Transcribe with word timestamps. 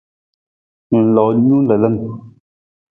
Ng 0.91 1.01
loo 1.15 1.31
nung 1.37 1.63
lalan. 1.69 1.95